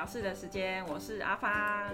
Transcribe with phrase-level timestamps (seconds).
[0.00, 1.52] 万阿芳诊疗室的时间，我是阿芳，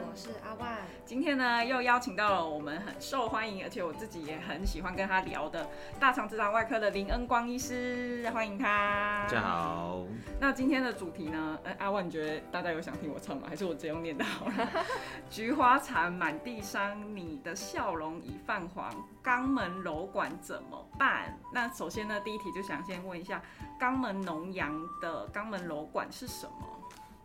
[0.08, 0.78] 我是阿万。
[1.04, 5.68] 今天呢，又邀请到了我们很受欢迎，而且我自己也很喜欢跟他聊的
[5.98, 9.24] 大肠直肠外科的林恩光医师，欢迎他。
[9.28, 10.04] 大家好。
[10.38, 11.58] 那今天的主题呢？
[11.64, 13.48] 呃，阿万，你觉得大家有想听我唱吗？
[13.48, 14.70] 还是我直接用念的好了？
[15.28, 18.88] 菊花残满地伤，你的笑容已泛黄，
[19.24, 21.36] 肛门瘘管怎么办？
[21.52, 23.42] 那首先呢，第一题就想先问一下，
[23.80, 26.75] 肛门脓疡的肛门瘘管是什么？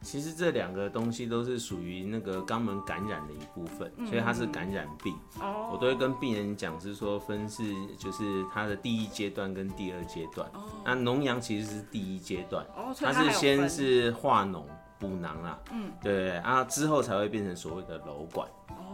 [0.01, 5.15] 其实这两个东西都是属于那个肛门感染的一部分，所以它是感染病。
[5.39, 7.63] 哦，我都会跟病人讲，是说分是
[7.97, 10.49] 就是它的第一阶段跟第二阶段。
[10.53, 12.65] 哦，那脓疡其实是第一阶段，
[12.99, 14.63] 它是先是化脓
[14.97, 15.59] 补囊啦。
[15.71, 18.47] 嗯，对，啊之后才会变成所谓的瘘管。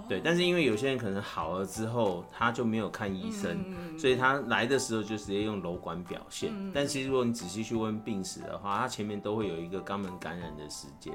[0.07, 3.57] 对，但是因为有些人可能好了之后，他就没有看医生，
[3.97, 6.53] 所以他来的时候就直接用瘘管表现。
[6.73, 11.13] 但其实如果你仔细去问病史的话，他前面都会有一个肛门感染的时间。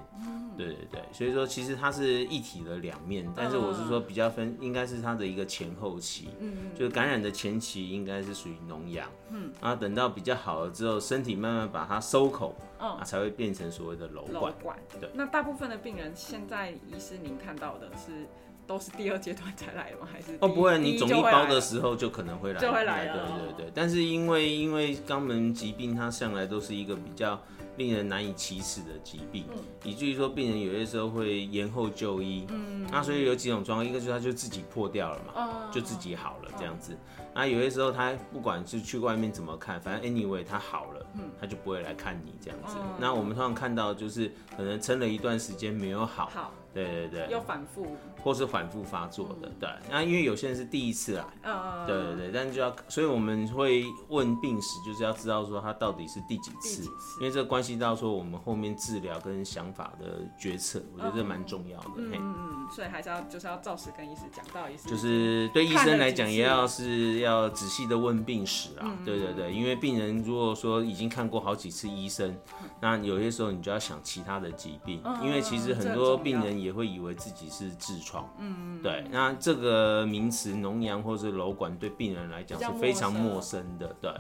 [0.56, 6.28] 对对对，所以说其实它是一体的两面，但是我是说比较分，应该是它的一个前后期。
[6.40, 14.52] 嗯就是感染的前期应该是属于脓疡，嗯，然后等到比较好了之后，身体慢慢把它收口，嗯，才会变成所谓的瘘管。
[14.62, 14.78] 管。
[15.00, 15.08] 对。
[15.14, 18.26] 那大部分的病人现在，医师您看到的是？
[18.66, 20.08] 都是第二阶段才来吗？
[20.10, 23.72] 还是哦，不会，你肿一包的时候就可能会来，就会来对对对。
[23.74, 27.40] 但是因为因为肛门疾病，它向来都是一个比较
[27.76, 29.44] 令人难以启齿的疾病，
[29.84, 32.46] 以至于说病人有些时候会延后就医。
[32.50, 36.96] 嗯，那所以有几种状况，一个就是他就自己破掉了嘛，就自己好了这样子。
[37.34, 41.06] 那有些时候他不管是去外面怎么看，反正 anyway 他好了，
[41.40, 42.76] 他就不会来看你这样子。
[42.98, 46.52] 那我们通常看到就是可能撑了一段时间没有好。
[46.72, 47.86] 对对对，又反复，
[48.22, 49.68] 或是反复发作的，对。
[49.90, 56.84] 那因为有些人是第一次来，嗯，对对对，但就要，所以我们会问病史，就是要知道说他到底是第几次，
[57.20, 61.90] 因为这关系到说我们后面治疗跟想法的决策，我觉得这蛮重要的。
[61.98, 72.34] 嗯嗯，所以还是要就是要照实跟医师讲到医师，就是对医生来讲也要是要仔细的问病史啊，对对对，因为病人如果说已经看过好几次医生，
[72.80, 76.61] 那有些时候你就要想其他的疾病，因为其实很多病人。
[76.62, 84.10] 也会以为自己是痔疮，嗯，对，那这个名词脓疡或是瘘管对病人来讲是非常陌生的，对。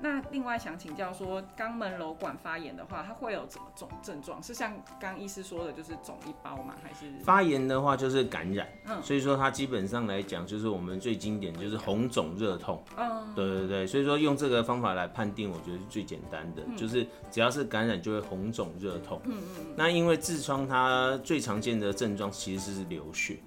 [0.00, 4.40] 那另外想请教说，肛门瘘管发炎的话，它会有怎么种症状？
[4.42, 6.74] 是像刚医师说的，就是肿一包吗？
[6.82, 8.68] 还是发炎的话就是感染？
[8.86, 12.82] 嗯，所以说它基本上来讲，就是我们最经典就是红肿热痛。
[12.96, 19.20] 嗯，对对对，所以说用这个方法来判定，我觉得是最简单的，就是只要是感染就会红肿热痛。
[19.24, 19.66] 嗯嗯。
[19.76, 23.38] 那因为痔疮它最常见的症状其实是流血。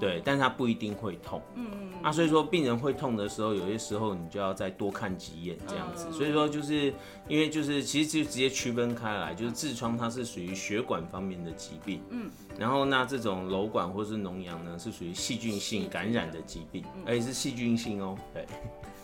[0.00, 6.10] 对，但是它不一定会痛，嗯嗯，啊，所以说病人会痛的时候，有些时候你就要再多看几眼这样子。
[6.10, 6.92] 所以说就是
[7.28, 18.46] 因为就是其实就直接区分开来，就是痔疮它是属于血管方面的疾病，嗯，然后那这种瘘管或是脓疡呢是属于细菌性感染的疾病，而且是细菌性哦，对。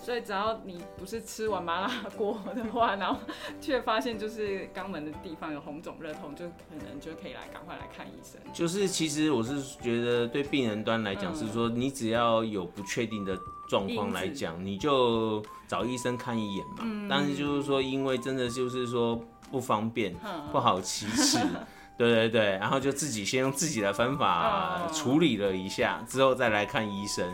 [0.03, 3.19] 所以只要你不是吃完麻辣锅的话，然后
[3.61, 8.41] 却发现就是肛门的地方有红肿热痛，就可能就可以来赶快来看医生。
[8.53, 13.37] 就是其实我是觉得对病人端来讲是说，你只要有不确定的
[13.69, 17.09] 状况来讲，你就找医生看一眼嘛。
[17.11, 19.21] 但是就是说，因为真的就是说
[19.51, 20.15] 不方便，
[20.53, 21.39] 不好启齿。
[21.99, 27.27] 对对对，然后就自己先用自己的方法处理了一下，之后再来看医生，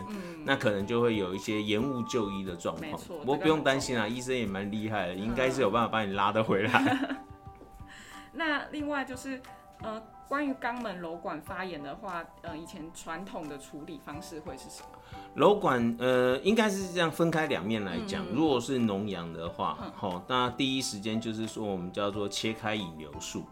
[0.45, 2.91] 那可能就会有一些延误就医的状况。
[3.19, 7.17] 不过不用担心啊，医生也蛮厉害的，应该是有办法把你拉得回来。
[8.31, 9.41] 那另外就是，
[9.81, 14.87] 呃，关于肛门瘘管发炎的话，呃，以前传统的处理方式会是什么？
[15.35, 18.25] 瘘管，呃，应该是这样分开两面来讲。
[18.31, 23.43] 如果是脓疡的话，好，那第一时间就是说我们叫做切开引流术。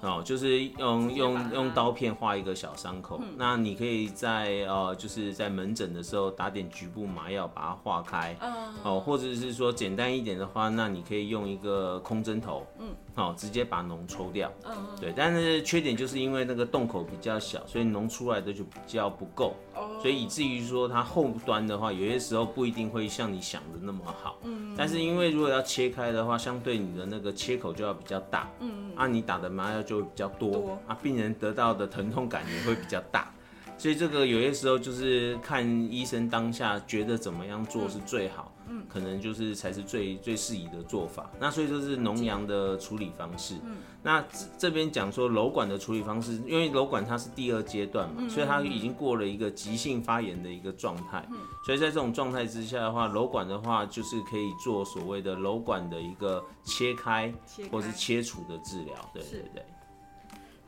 [0.00, 8.36] 哦，就是用用用刀片划一个小伤口，那你可以在呃，就是在门诊的时候打点局部麻药把它化开，
[8.84, 29.82] 哦，或者是说简单一点的话，那你可以用一个空针头，嗯，好，直接把脓抽掉，嗯，对，但是缺点就是因为那个洞口比较小，所以脓出来的就比较不够，哦，所以以至于说它后端的话，有些时候不一定会像你想的那么好，嗯，但是因为如果要切开的话，相对你的那个切口就要比较大，嗯，啊，你打的麻药。
[29.88, 33.32] 就会比较多啊，病人得到的疼痛感也会比较大，
[33.78, 38.57] 所以这个有些时候就是看医生当下觉得怎么样做是最好，嗯，
[38.88, 41.30] 可能就是才是最最适宜的做法。
[41.40, 43.54] 那所以就是脓疡的处理方式。
[43.64, 44.24] 嗯，那
[44.56, 51.26] 这边讲说瘘管的处理方式，因为瘘管它是第二阶段嘛，所以它已经过了一个急性发炎的一个状态。
[51.30, 57.32] 嗯，所以在这种状态之下的话，瘘管的话就是可以做所谓的瘘管的一个切开
[57.70, 58.94] 或是切除的治疗。
[59.12, 59.64] 对对对。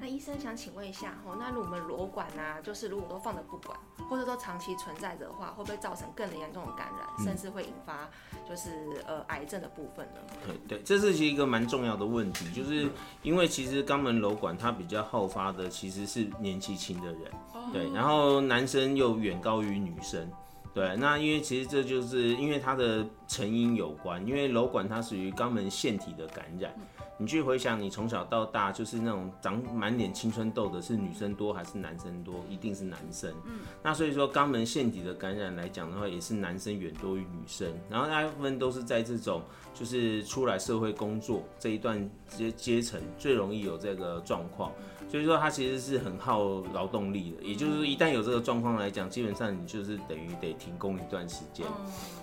[0.01, 8.09] 那医生想请问一下，吼，那如果我们裸管啊，就是如果都放着不管，或者说长期存在着的话，会不会造成更严重的感染，甚至会引发
[8.49, 8.71] 就是
[9.07, 10.21] 呃癌症的部分呢？
[10.47, 12.89] 对对，这是一个蛮重要的问题，就是
[13.23, 17.31] 因为其实肛门瘘管它比较好发的其实是年纪轻的人，
[17.73, 20.27] 对，然后男生又远高于女生，
[20.73, 26.73] 对，那因为其实这就是因为它的成因有关，因为瘘管它属于肛门腺体的感染。
[27.19, 32.37] 你去回想，你从小到大就是那种长满脸青春痘的，是女生多还是男生多？
[32.49, 33.31] 一定是男生。
[33.45, 37.71] 嗯，那所以说肛门腺体的感染来讲的话，也是男生远多于女生。
[37.91, 39.43] 然后大部分都是在这种
[39.75, 44.73] 就是出来社会工作这一段阶阶层最容易有这个状况。
[45.07, 51.67] 所以说它其实是很耗劳动力的，也就是一旦有这个状况来讲，基本上你就是等于得停工一段时间。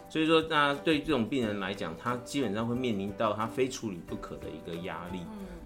[0.10, 5.20] 所以说，那对这种病人来讲，他基本上会面临到他非处理不可的一个压力。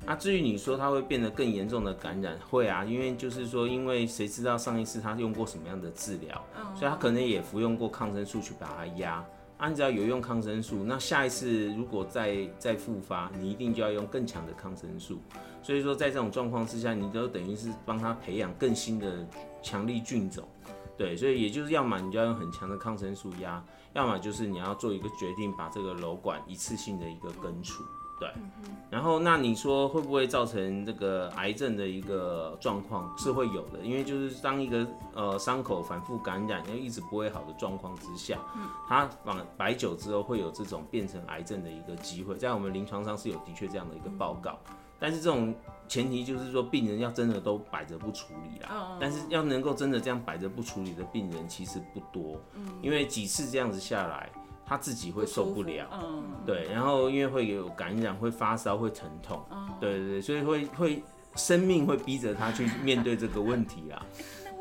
[0.04, 9.24] 那至于你说他会变得更严重的感染，会啊，因为就是说，因为谁知道上一次他用过什么样的治疗，所以他可能也服用过抗生素去把它压。
[9.58, 15.20] 按照有用抗生素，那下一次如果再再复发，你一定就要用更强的抗生素。
[15.62, 19.24] 所以说，在这种状况之下，你都等于是帮他培养更新的
[19.62, 20.44] 强力菌种。
[21.02, 23.64] 对，所以也就是要么你就要用很强的抗生素压，
[23.94, 27.84] 要么就是你要做一个决定，把这个瘘管一次性的一个根除。
[28.20, 28.30] 对，
[28.92, 33.12] 然后那你说会不会造成这个癌症的一个状况？
[33.18, 38.38] 是会有的，因为就是当一个呃伤口反复感染，又一直不会好的状况之下，
[38.88, 44.60] 它反白酒之后会有这种变成癌症的一个机会，在我们临床上是有的确这样的一个报告。
[45.02, 45.52] 但是这种
[45.88, 48.96] 前提就是说，病人要真的都摆着不处理啦。
[49.00, 52.40] 但是要能够真的这样摆着不处理的病人其实不多。
[52.54, 52.68] 嗯。
[52.84, 54.30] 因为几次这样子下来，
[54.64, 55.90] 他自己会受不了。
[55.92, 56.24] 嗯。
[56.46, 59.44] 对，然后因为会有感染，会发烧，会疼痛。
[59.80, 61.04] 对对对，所以会会
[61.36, 64.06] 生命会逼着他去面对这个问题 啦。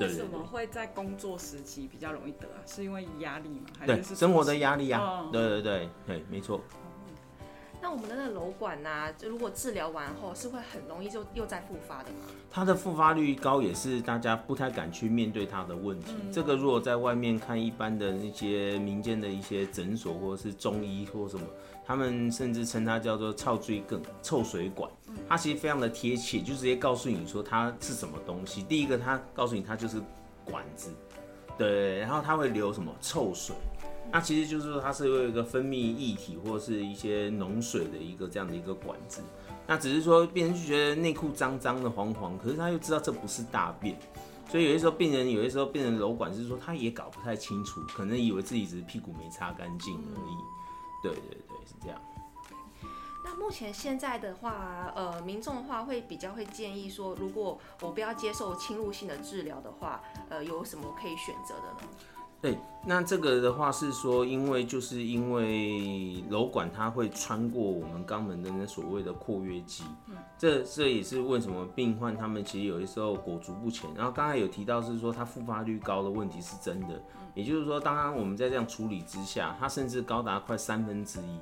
[0.01, 2.65] 为什么会在工作时期比较容易得啊？
[2.65, 3.67] 是因为压力吗？
[3.79, 5.29] 还是，生活的压力啊。
[5.31, 6.59] 对对对对，没错。
[7.83, 12.27] 那我们的那个瘘管呐，就如果治疗完后是会很容易就又再复发的吗？
[12.51, 16.15] 它的复发率高，也是大家不太敢去面对它的问题。
[16.31, 21.47] 这个如果在外面看一般的那些民间的一些诊所或者是中医或什么，
[21.87, 24.91] 他们甚至称它叫做臭椎梗、臭水管。
[25.29, 28.63] 它其实非常的贴切，就直接告诉你说它是什么东西。
[28.63, 30.01] 第一个，它告诉你它就是
[30.45, 30.91] 管子，
[31.57, 33.57] 对，然后它会流什么臭水。
[34.13, 39.23] 那其实就是说，它是有一个分泌液体或是一些脓水的一个这样的一个管子。
[39.67, 43.97] 那只是说，病人就觉得内裤脏脏的、黄黄，可是他又知道这不是大便，
[44.49, 50.37] 所以有些时候病人有些时候病人瘘管是说他也搞不太清楚，可能以为自己只是屁股没擦干净而已。
[51.03, 52.01] 对对对，是这样。
[53.25, 61.89] 那目前现在的话，呃，民众的话会比较会建议说，如果我不要接受侵入性的治疗的话，呃，有什么可以选择的呢？
[62.43, 73.91] 对，那这个的话是说，因为就是因为瘘管它会穿过我们肛门的那所谓的括约肌，嗯这这也是为什么病患他们其实有些时候裹足不前。
[73.95, 76.99] 然后刚才有提到是说它复发率高的问题是真的，
[77.35, 81.39] 也就是说，当然我们在这样处理之下，它甚至高达快三分之一，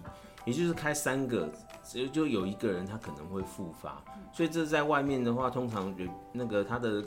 [0.46, 1.48] 也就是开三个，
[1.84, 4.02] 就就有一个人他可能会复发。
[4.32, 5.94] 所以这在外面的话，通常
[6.32, 7.04] 那个他的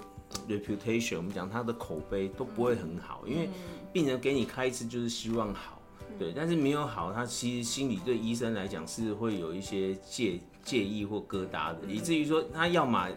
[0.47, 3.49] reputation，我们讲他的口碑都不会很好，因为。
[3.93, 5.81] 病人给你开一次就是希望好，
[6.17, 13.09] 对，但是没有好，他其实心里对医生来讲是会有一些介介意或疙瘩的，以至于说他要么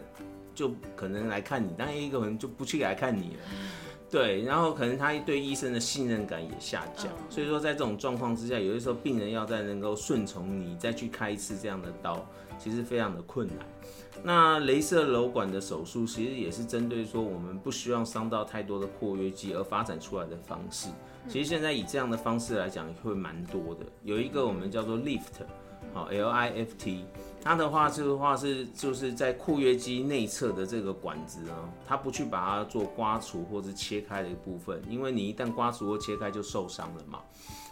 [0.53, 3.39] 就可能来看你，但一个人就不去来看你了，
[4.09, 12.25] 对，然后可能他对医生的信任感也下降，所以说在这种状况之下，有的时候病人要再能够顺从你再去开一次这样的刀，
[12.57, 13.57] 其实非常的困难。
[14.23, 20.89] 那镭射瘘管的手术其实也是针对说我们不希望伤到太多的括约肌而发展出来的方式。
[21.27, 23.85] 其实现在以这样的方式来讲会蛮多的。
[24.03, 25.43] 有一个我们叫做 lift，
[25.93, 27.05] 好 L I F T，
[27.41, 37.19] 它的话这个话是就是在括约肌内侧的这个管子啊，它不去把它做刮除或者切开的一部分，因为你一旦刮除或切开就受伤了嘛。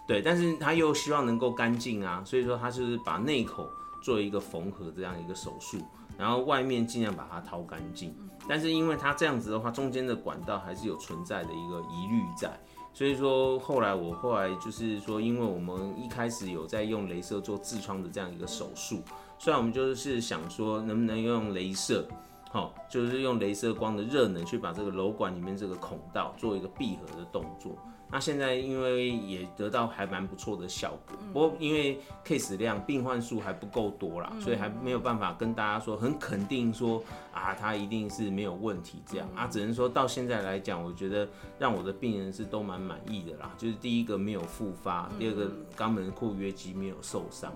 [0.07, 3.69] 对，但是它又希望能够干净啊，所以说它就是把内口
[4.03, 5.79] 做一个缝合这样一个手术。
[6.15, 8.15] 然后外面尽量把它掏干净，
[8.47, 12.55] 但是因为它这样子的话，中间的管道还是有存在的一个疑虑在，
[12.93, 19.01] 所以说后来我后来就是说，因为我们一开始有在用镭射做痔疮的这样一个手术，
[19.39, 22.07] 虽然我们就是想说能不能用镭射，
[22.51, 27.75] 好，就是用镭射光的热能去把这个瘘管里面这个孔道做一个闭合的动作。
[28.13, 37.03] 那现在因为也得到还蛮不错的效果，不过因为 case 量病患数还不够多啦，所以还没有办法跟大家说很肯定说
[37.33, 41.27] 啊，他一定是没有问题这样啊，只能说到现在来讲，我觉得
[41.57, 43.51] 让我的病人是都蛮满意的啦。
[43.57, 47.51] 就是第一个没有复发，第二个肛门括约肌没有受伤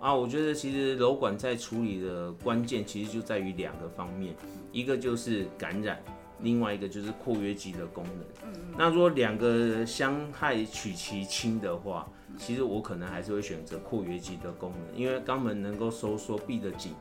[0.00, 0.12] 啊。
[0.12, 4.34] 我觉得其实瘘管在处理的关键其实就在于两个方面，
[4.72, 6.02] 一个就是感染。
[6.42, 8.52] 另外一个就是括约肌的功能。
[8.76, 16.92] 那如果两个相害取其轻的话，其实我可能还是会选择括约肌的功能，因为肛门能够收缩闭得紧，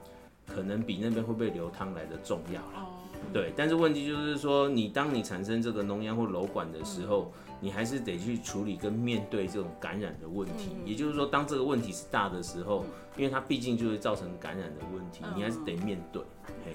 [0.46, 2.88] 可能比那边会不会流汤来的重要了。
[3.34, 10.72] 对，但是问题就是说，你当你产生这个脓疡或瘘管的时候，你还是得去处理跟面对这种感染的问题。
[10.86, 12.86] 也就是说，当这个问题是大的时候，
[13.17, 16.22] 因为它毕竟就会造成感染的问题，你还是得面对。
[16.65, 16.74] 嘿。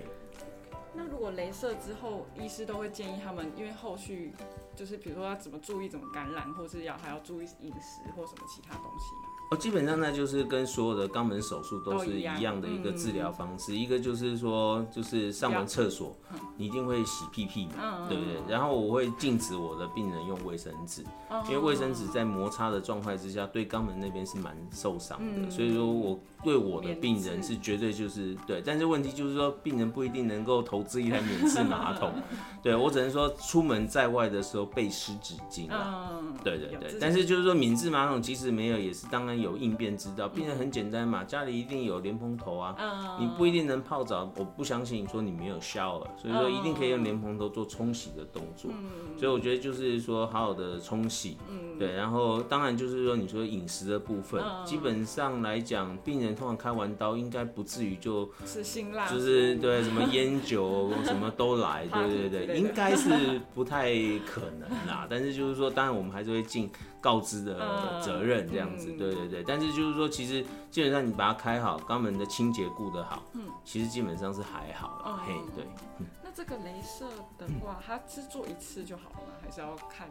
[0.97, 4.33] 那如果镭射之后，医师都会建议他们，因为后续
[4.77, 9.07] 就是比如说要怎么注意怎么感染，或是要还要注意饮食或什么其他东西
[9.55, 13.75] 哦，基本上那就是跟所有的肛门手术都是一样的一个治疗方式。
[13.75, 16.17] 一个就是说，就是上完厕所，
[16.57, 18.35] 你一定会洗屁屁嘛，对不对？
[18.49, 21.05] 然后我会禁止我的病人用卫生纸，
[21.49, 25.51] 因为卫生纸在摩擦的状态之下，对肛门那边是蛮受伤的。
[25.51, 32.13] 所以说我对我的病人是绝对就是对，但是问题就是说，病人不一定能够投资一台免治马桶。
[32.63, 36.11] 对我只能说，出门在外的时候备湿纸巾啊。
[36.43, 39.35] 对对对，但是就是说，免治马桶其实没有，也是当然。
[39.45, 42.75] 有应变之道，病人很简单嘛，家里一定有莲蓬头啊，
[43.21, 48.71] 你不一定能泡澡，我不相信说你没有 shower，所以说一定可以用莲蓬头做冲洗的动作，
[49.17, 51.37] 所以我觉得就是说好好的冲洗，
[51.79, 63.93] 对，然后当然就是说你说饮食的部分，基本上来讲，病人通常开完刀应该不至于就吃辛辣，就是对什么烟酒什么都来， 对对对，应该是不太
[64.27, 66.71] 可能啦，但是就是说，当然我们还是会尽。
[67.05, 75.67] 告知的责任这样子，对对对，但是就是说，其实基本上你把它开好，肛门的清洁顾得好，嗯，其实基本上是还好了，嘿，对。
[76.25, 77.07] 那这个镭射
[77.37, 79.35] 的话，它只做一次就好了吗？
[79.45, 80.09] 还是要看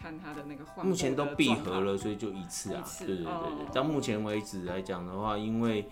[0.00, 3.74] 看它的那个目前都闭合了，所以就一次啊，对对对对。
[3.74, 5.86] 到目前为止来讲的话，因为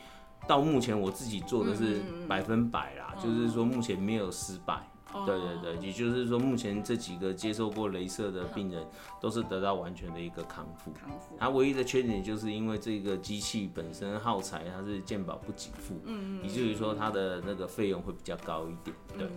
[0.48, 4.82] 到目前我自己做的是百分百啦，就是说目前没有失败。
[5.26, 8.84] 对对对，也就是说，目前这几个接受过镭射的病人
[9.20, 10.90] 都是得到完全的一个康复。
[10.92, 11.36] 康复。
[11.38, 18.96] 它唯一的缺点就是因为这个机器本身耗材它是健保不给付，嗯嗯，以至于说它的那个费用会比较高一点。
[19.16, 19.28] 对。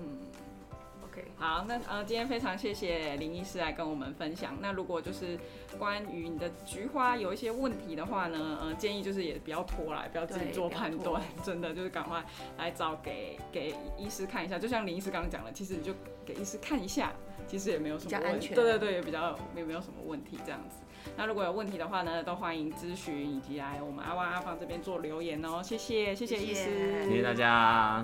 [1.46, 4.58] 好，那呃，今天非常谢谢林医师来跟我们分享。
[4.60, 5.38] 那如果就是
[5.78, 12.26] 关于你的菊花有一些问题的话呢，呃，建议就是也不要拖来，不要自己做判断，真的就是赶快
[12.58, 14.58] 来找给给医师看一下。
[14.58, 15.94] 就像林医师刚刚讲的，其实你就
[16.26, 17.14] 给医师看一下，
[17.48, 18.56] 其实也没有什么问题。
[18.56, 20.78] 对对对，也比较也没有什么问题这样子。
[21.16, 25.62] 那如果有问题的话呢，都欢迎咨询以及来我们阿旺阿芳这边做留言哦。
[25.62, 28.04] 谢谢谢谢医师，谢谢大家。